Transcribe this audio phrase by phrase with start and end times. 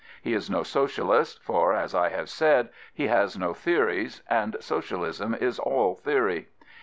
[0.23, 5.35] He is no Socialist, for, as I have said, he has no theories, and Socialism
[5.39, 6.47] is all theory.